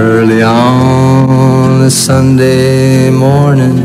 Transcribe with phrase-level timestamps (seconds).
[0.00, 3.78] Early on a Sunday morning,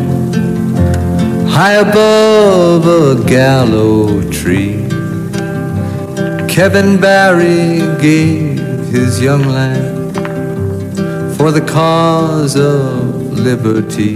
[1.48, 4.88] high above a gallow tree,
[6.48, 8.60] Kevin Barry gave
[8.92, 10.16] his young life
[11.36, 14.14] for the cause of liberty.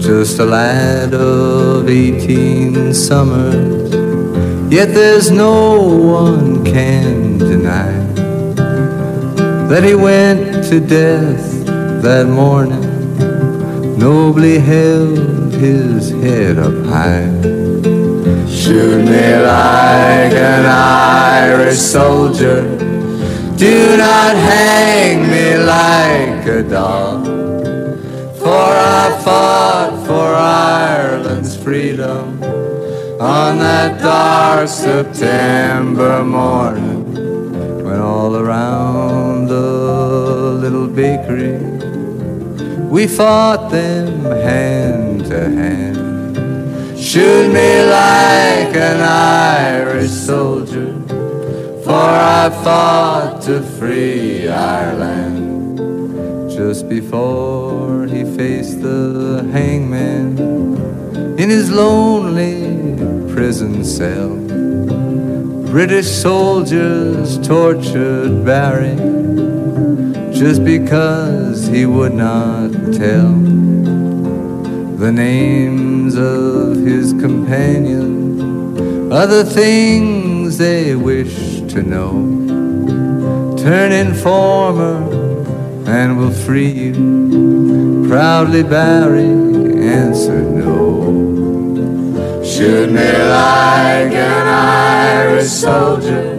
[0.00, 3.92] Just a lad of eighteen summers,
[4.72, 7.92] yet there's no one can deny
[9.70, 11.64] that he went to death
[12.02, 13.16] that morning,
[13.96, 17.30] nobly held his head up high.
[18.50, 22.62] Shoot me like an Irish soldier,
[23.56, 27.26] do not hang me like a dog.
[28.40, 32.42] For I fought for Ireland's freedom
[33.22, 37.04] on that dark September morning
[37.84, 38.99] when all around
[40.70, 41.58] little bakery
[42.88, 45.96] we fought them hand to hand.
[46.98, 50.92] Shoot me like an Irish soldier,
[51.84, 55.78] for I fought to free Ireland.
[56.50, 60.38] Just before he faced the hangman
[61.38, 62.96] in his lonely
[63.32, 64.36] prison cell.
[65.70, 69.29] British soldiers tortured Barry
[70.40, 73.30] just because he would not tell
[74.96, 78.40] the names of his companions,
[79.12, 83.54] other things they wish to know.
[83.58, 84.96] Turn informer
[85.86, 88.06] and we'll free you.
[88.08, 89.28] Proudly Barry
[89.78, 92.42] answered no.
[92.42, 96.38] Shoot me like an Irish soldier.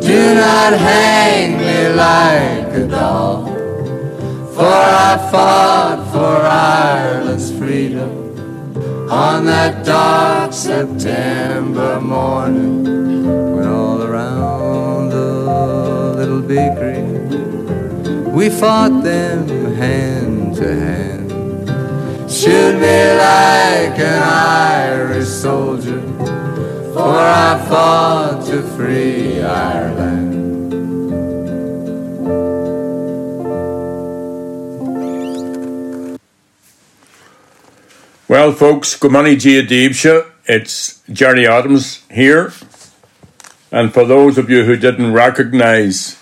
[0.00, 3.46] Do not hang me like a dog.
[4.54, 8.10] For I fought for Ireland's freedom
[9.10, 12.84] on that dark September morning
[13.54, 17.02] when all around the little bakery
[18.32, 21.30] we fought them hand to hand.
[22.30, 26.02] Shoot me like an Irish soldier,
[26.92, 27.16] for
[27.48, 30.25] I fought to free Ireland.
[38.28, 40.28] Well, folks, good morning Deebsha.
[40.46, 42.52] It's Gerry Adams here.
[43.70, 46.18] And for those of you who didn't recognise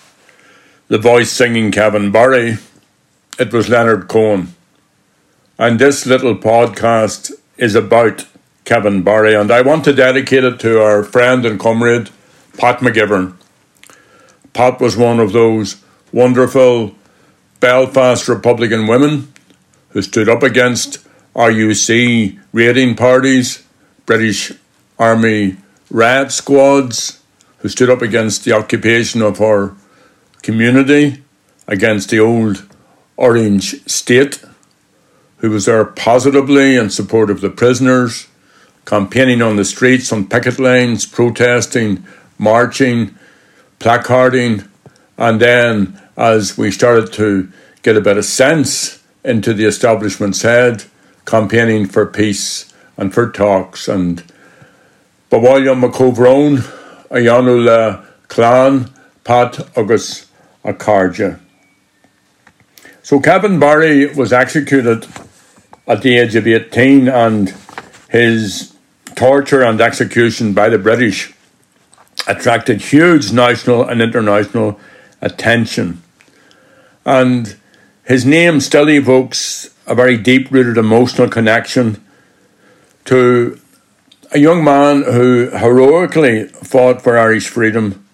[0.87, 2.59] the voice singing Kevin Barry,
[3.39, 4.53] it was Leonard Cohen.
[5.57, 8.27] And this little podcast is about
[8.65, 9.33] Kevin Barry.
[9.33, 12.11] And I want to dedicate it to our friend and comrade,
[12.55, 13.35] Pat McGivern.
[14.53, 16.93] Pat was one of those wonderful
[17.59, 19.33] Belfast Republican women
[19.89, 20.99] who stood up against
[21.35, 23.63] RUC raiding parties,
[24.05, 24.53] British
[24.97, 25.57] Army
[25.89, 27.21] riot squads,
[27.59, 29.75] who stood up against the occupation of our
[30.41, 31.23] community,
[31.67, 32.65] against the old
[33.17, 34.43] Orange State,
[35.37, 38.27] who was there positively in support of the prisoners,
[38.85, 42.05] campaigning on the streets, on picket lines, protesting,
[42.37, 43.15] marching,
[43.79, 44.63] placarding,
[45.17, 47.51] and then as we started to
[47.81, 50.85] get a of sense into the establishment's head,
[51.25, 54.23] campaigning for peace and for talks and
[55.31, 56.59] Bawalya McCovrone,
[57.09, 58.87] Ayanula Clan, uh,
[59.23, 60.27] Pat August
[60.63, 61.39] Akarja.
[63.03, 65.07] So Kevin Barry was executed
[65.87, 67.53] at the age of 18 and
[68.09, 68.75] his
[69.15, 71.33] torture and execution by the British
[72.27, 74.79] attracted huge national and international
[75.21, 76.01] attention.
[77.05, 77.55] And
[78.05, 82.03] his name still evokes a very deep rooted emotional connection
[83.05, 83.59] to
[84.31, 88.05] a young man who heroically fought for Irish freedom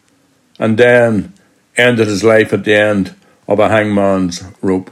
[0.59, 1.33] and then
[1.77, 3.15] ended his life at the end
[3.47, 4.91] of a hangman's rope.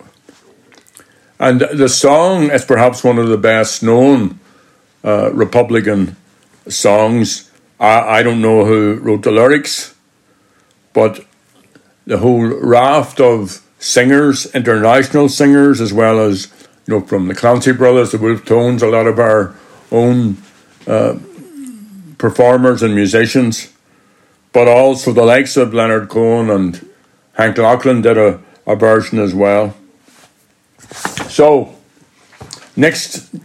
[1.40, 4.40] And the song is perhaps one of the best known
[5.04, 6.18] uh, Republican
[6.68, 7.50] songs.
[7.80, 9.96] I, I don't know who wrote the lyrics,
[10.94, 11.26] but
[12.06, 16.52] the whole raft of singers, international singers, as well as
[16.90, 19.54] you know from the Clancy Brothers, the Wolfe Tones, a lot of our
[19.92, 20.38] own
[20.88, 21.20] uh,
[22.18, 23.72] performers and musicians,
[24.54, 26.90] but also the likes of Leonard Cohen and
[27.34, 29.76] Hank Locklin did a, a version as well.
[31.28, 31.76] So,
[32.76, 33.36] next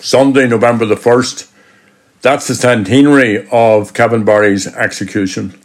[0.00, 1.50] Sunday, November the 1st,
[2.22, 5.60] that's the centenary of Kevin Barry's execution.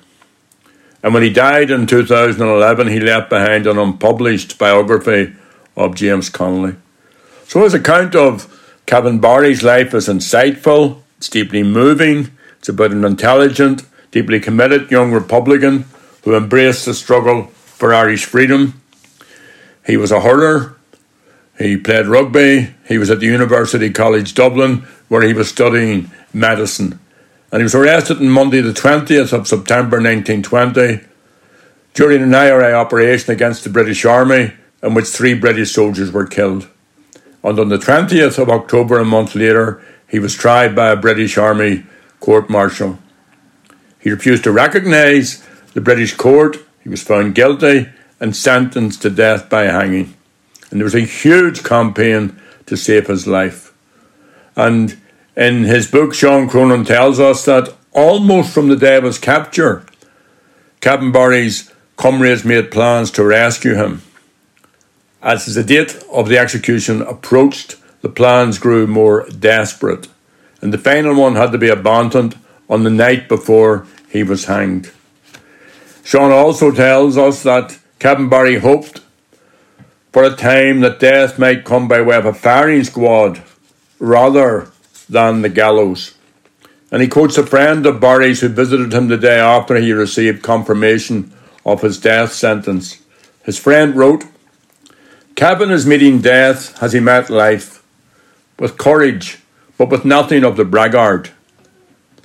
[1.03, 5.35] And when he died in 2011, he left behind an unpublished biography
[5.77, 6.77] of James Connolly.
[7.47, 8.53] So his account of
[8.87, 15.13] Kevin Barry's life is insightful, it's deeply moving, it's about an intelligent, deeply committed young
[15.13, 15.85] Republican
[16.25, 18.81] who embraced the struggle for Irish freedom.
[19.85, 20.76] He was a hurler,
[21.59, 26.99] he played rugby, he was at the University College Dublin where he was studying medicine.
[27.53, 31.01] And he was arrested on Monday, the 20th of September 1920,
[31.95, 36.69] during an IRA operation against the British Army, in which three British soldiers were killed
[37.47, 41.39] and on the 20th of October, a month later, he was tried by a British
[41.39, 41.87] Army
[42.19, 42.99] court martial.
[44.01, 47.89] He refused to recognise the British court, he was found guilty
[48.19, 50.17] and sentenced to death by hanging.
[50.71, 53.73] And there was a huge campaign to save his life.
[54.57, 54.99] And
[55.37, 59.85] in his book, Sean Cronin tells us that almost from the day of his capture,
[60.81, 64.03] Captain Barry's comrades made plans to rescue him.
[65.23, 70.09] As the date of the execution approached, the plans grew more desperate,
[70.61, 74.93] and the final one had to be abandoned on the night before he was hanged.
[76.05, 79.01] Sean also tells us that Captain Barry hoped
[80.17, 83.43] for a time that death might come by way of a firing squad
[83.99, 84.67] rather
[85.11, 86.15] than the gallows.
[86.91, 90.43] And he quotes a friend of Barry's who visited him the day after he received
[90.43, 91.35] confirmation
[91.67, 93.03] of his death sentence.
[93.45, 94.25] His friend wrote,
[95.35, 97.85] Kevin is meeting death as he met life,
[98.59, 99.41] with courage,
[99.77, 101.33] but with nothing of the braggart.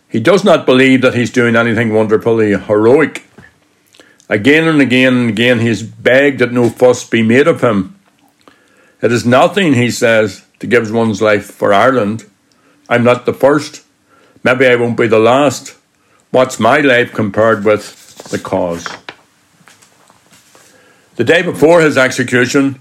[0.08, 3.26] He does not believe that he's doing anything wonderfully heroic.
[4.32, 8.00] Again and again and again he has begged that no fuss be made of him.
[9.02, 12.26] It is nothing, he says, to give one's life for Ireland.
[12.88, 13.84] I'm not the first.
[14.42, 15.76] Maybe I won't be the last.
[16.30, 18.88] What's my life compared with the cause?
[21.18, 22.80] The day before his execution,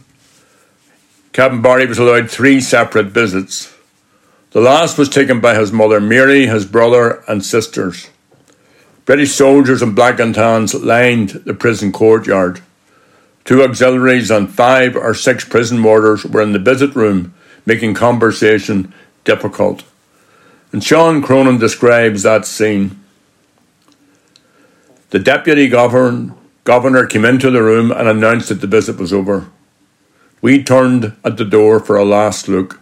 [1.32, 3.74] Captain Barry was allowed three separate visits.
[4.52, 8.08] The last was taken by his mother Mary, his brother, and sisters.
[9.10, 12.60] British soldiers in black and tans lined the prison courtyard.
[13.44, 17.34] Two auxiliaries and five or six prison warders were in the visit room,
[17.66, 19.82] making conversation difficult.
[20.70, 23.02] And Sean Cronin describes that scene.
[25.08, 29.48] The deputy governor, governor came into the room and announced that the visit was over.
[30.40, 32.80] We turned at the door for a last look,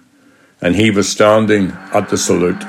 [0.60, 2.62] and he was standing at the salute.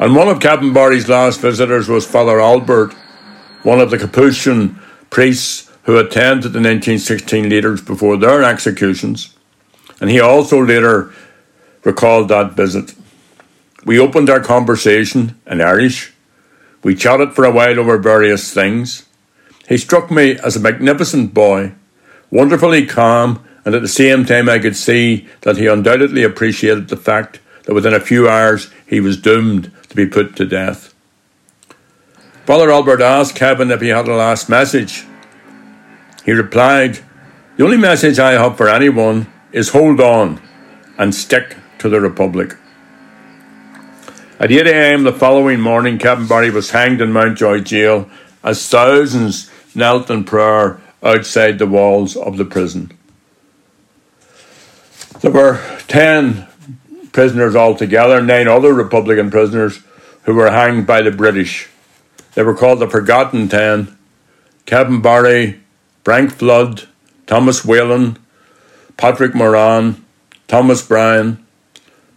[0.00, 2.94] And one of Captain Barry's last visitors was Father Albert,
[3.64, 4.78] one of the Capuchin
[5.10, 9.34] priests who attended the 1916 leaders before their executions,
[10.00, 11.12] and he also later
[11.82, 12.94] recalled that visit.
[13.84, 16.12] We opened our conversation in Irish.
[16.84, 19.04] We chatted for a while over various things.
[19.68, 21.72] He struck me as a magnificent boy
[22.30, 26.96] wonderfully calm, and at the same time I could see that he undoubtedly appreciated the
[26.96, 30.94] fact that within a few hours he was doomed to be put to death.
[32.46, 35.04] Father Albert asked Kevin if he had a last message.
[36.24, 37.00] He replied,
[37.56, 40.40] The only message I have for anyone is hold on
[40.96, 42.56] and stick to the Republic.
[44.40, 45.02] At 8 a.m.
[45.02, 48.08] the following morning, Kevin Barry was hanged in Mountjoy Jail
[48.42, 52.92] as thousands knelt in prayer outside the walls of the prison.
[55.20, 56.47] There were 10
[57.18, 59.80] prisoners altogether, nine other Republican prisoners
[60.22, 61.68] who were hanged by the British.
[62.34, 63.98] They were called the Forgotten Ten
[64.66, 65.58] Kevin Barry,
[66.04, 66.86] Frank Flood,
[67.26, 68.18] Thomas Whelan,
[68.96, 70.06] Patrick Moran,
[70.46, 71.44] Thomas Bryan,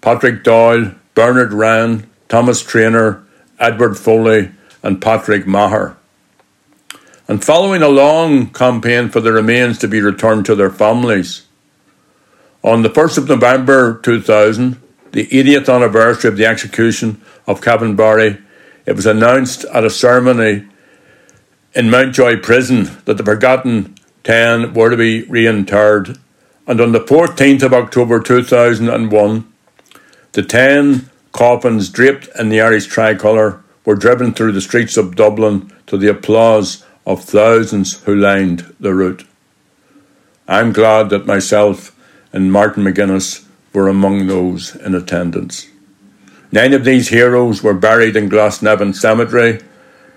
[0.02, 3.24] Patrick Doyle, Bernard Ryan, Thomas Traynor,
[3.58, 4.52] Edward Foley,
[4.84, 5.98] and Patrick Maher.
[7.28, 11.48] And following a long campaign for the remains to be returned to their families,
[12.64, 14.80] on the 1st of November 2000,
[15.12, 18.38] the 80th anniversary of the execution of Kevin Barry,
[18.86, 20.68] it was announced at a ceremony
[21.74, 26.20] in Mountjoy Prison that the forgotten ten were to be reinterred.
[26.68, 29.54] And on the 14th of October 2001,
[30.34, 35.74] the ten coffins draped in the Irish tricolour were driven through the streets of Dublin
[35.88, 39.26] to the applause of thousands who lined the route.
[40.48, 41.96] I'm glad that myself
[42.32, 45.68] and Martin McGuinness were among those in attendance.
[46.52, 49.62] Nine of these heroes were buried in Glasnevin Cemetery.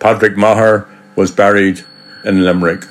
[0.01, 1.85] Patrick Maher was buried
[2.25, 2.87] in Limerick.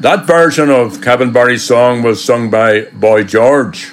[0.00, 3.92] That version of Kevin Barry's song was sung by Boy George.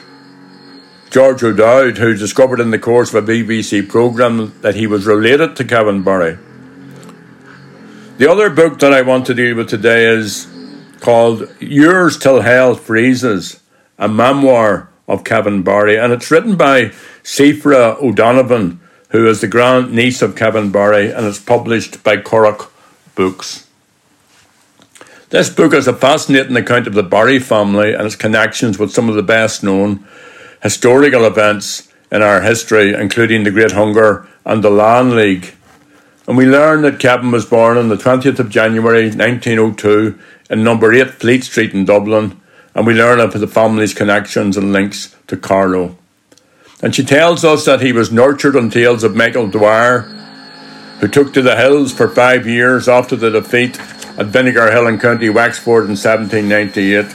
[1.10, 5.56] George O'Dowd, who discovered in the course of a BBC programme that he was related
[5.56, 6.38] to Kevin Barry.
[8.18, 10.46] The other book that I want to deal with today is
[11.04, 13.60] called Yours Till Hell Freezes,
[14.00, 16.94] a memoir of Kevin Barry, and it's written by
[17.24, 18.80] Síofra O'Donovan,
[19.10, 22.70] who is the grand niece of Kevin Barry, and it's published by Currach
[23.16, 23.68] Books.
[25.30, 29.10] This book is a fascinating account of the Barry family and its connections with some
[29.10, 30.08] of the best known
[30.62, 35.54] historical events in our history, including the Great Hunger and the Land League.
[36.28, 40.18] And we learn that Kevin was born on the 20th of January 1902
[40.50, 42.40] in number 8 Fleet Street in Dublin,
[42.74, 45.98] and we learn of the family's connections and links to Carlow.
[46.82, 50.02] And she tells us that he was nurtured on tales of Michael Dwyer,
[51.00, 53.78] who took to the hills for five years after the defeat
[54.18, 57.06] at Vinegar Hill in County Wexford in 1798.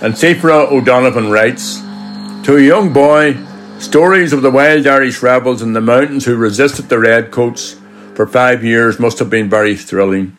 [0.00, 1.80] And Síofra O'Donovan writes,
[2.44, 3.36] To a young boy,
[3.80, 7.81] stories of the wild Irish rebels in the mountains who resisted the redcoats
[8.14, 10.36] for five years must have been very thrilling.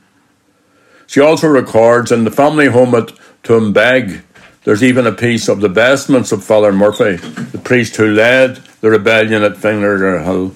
[1.07, 3.11] She also records in the family home at
[3.43, 4.23] Tumbeg,
[4.63, 8.89] there's even a piece of the vestments of Father Murphy, the priest who led the
[8.89, 10.55] rebellion at Vinegar Hill.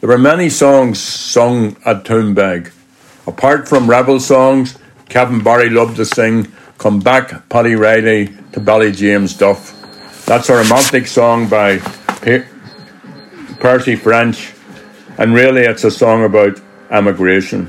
[0.00, 2.72] There were many songs sung at Tumbeg.
[3.24, 4.76] Apart from rebel songs,
[5.08, 10.24] Kevin Barry loved to sing Come Back, Paddy Reilly to Ballyjamesduff.
[10.24, 11.78] That's a romantic song by
[13.60, 14.52] Percy French,
[15.18, 17.68] and really it's a song about emigration.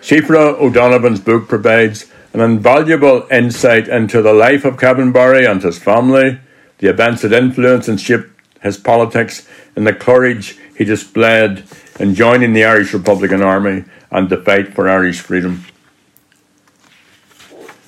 [0.00, 5.78] Síofra O'Donovan's book provides an invaluable insight into the life of Kevin Barry and his
[5.78, 6.40] family,
[6.78, 8.30] the events that influenced and shaped
[8.60, 11.64] his politics, and the courage he displayed
[12.00, 15.64] in joining the Irish Republican Army and the fight for Irish freedom.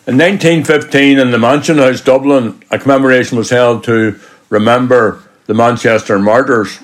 [0.06, 6.18] In 1915, in the Mansion House, Dublin, a commemoration was held to remember the Manchester
[6.18, 6.78] martyrs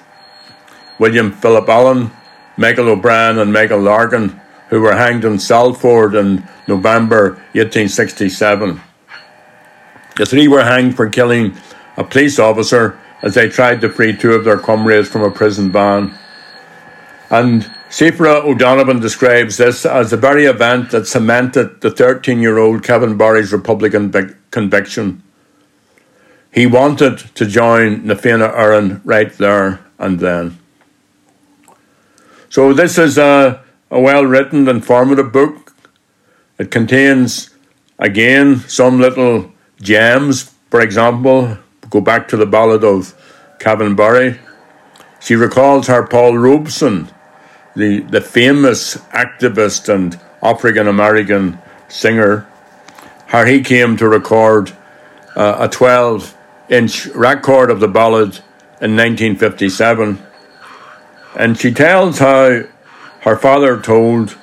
[1.00, 2.12] William Philip Allen,
[2.56, 4.40] Michael O'Brien, and Michael Larkin
[4.70, 8.80] who were hanged in Salford in November 1867.
[10.16, 11.56] The three were hanged for killing
[11.96, 15.72] a police officer as they tried to free two of their comrades from a prison
[15.72, 16.16] van.
[17.30, 22.84] And Síofra O'Donovan describes this as the very event that cemented the 13 year old
[22.84, 25.22] Kevin Barry's Republican conviction.
[26.52, 30.59] He wanted to join Na Fianna Éireann right there and then.
[32.50, 35.74] So, this is a a well written, informative book.
[36.58, 37.50] It contains,
[37.98, 40.54] again, some little gems.
[40.70, 43.14] For example, go back to the ballad of
[43.58, 44.38] Kevin Barry.
[45.20, 47.10] She recalls how Paul Robeson,
[47.74, 52.48] the, the famous activist and African American singer,
[53.26, 54.72] how he came to record
[55.36, 56.36] uh, a 12
[56.68, 58.38] inch record of the ballad
[58.80, 60.26] in 1957.
[61.36, 62.62] And she tells how
[63.20, 64.36] her father told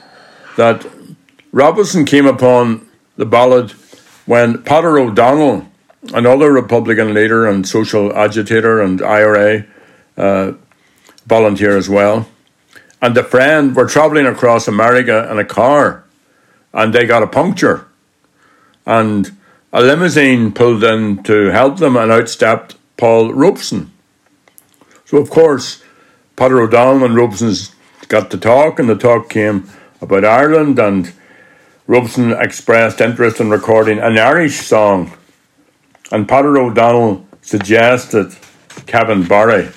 [0.55, 0.85] that
[1.51, 3.71] Robeson came upon the ballad
[4.25, 5.67] when Peadar O'Donnell,
[6.13, 9.65] another Republican leader and social agitator and IRA
[10.17, 10.53] uh,
[11.25, 12.27] volunteer as well,
[13.01, 16.03] and a friend were travelling across America in a car
[16.73, 17.87] and they got a puncture.
[18.85, 19.37] And
[19.73, 23.91] a limousine pulled in to help them and outstepped Paul Robeson.
[25.05, 25.83] So, of course,
[26.37, 27.73] Peadar O'Donnell and Robeson's
[28.09, 29.67] got to talk, and the talk came
[29.99, 31.11] about Ireland, and
[31.87, 35.17] Robeson expressed interest in recording an Irish song,
[36.11, 38.35] and Peadar O'Donnell suggested
[38.85, 39.69] Kevin Barry.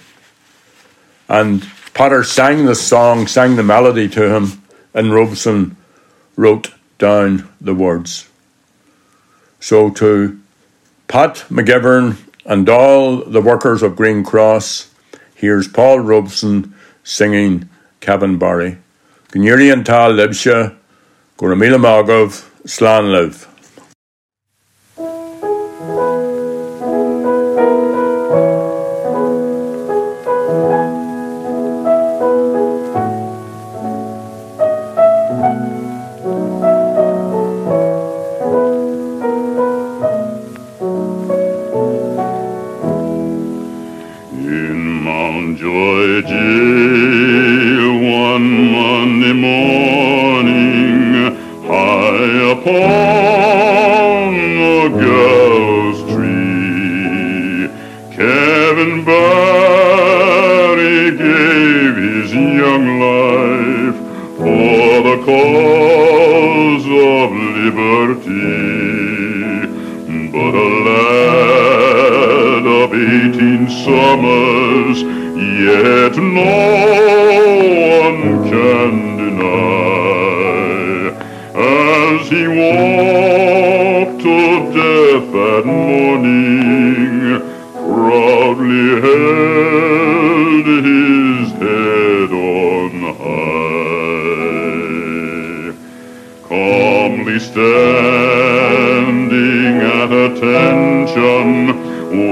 [1.30, 1.62] And
[1.94, 4.62] Peadar sang the song, sang the melody to him,
[4.92, 5.78] and Robeson
[6.36, 8.28] wrote down the words.
[9.60, 10.38] So to
[11.08, 14.89] Pat McGivern and all the workers of Green Cross,
[15.40, 17.68] here's Paul Robeson singing
[18.00, 18.78] Kevin Barry.
[19.28, 20.76] Gnyuri and Libsha,
[21.38, 22.46] Goramila Magov,
[52.50, 53.29] upon
[85.32, 87.40] that morning
[87.72, 94.00] proudly held his head on high,
[96.48, 101.68] calmly standing at attention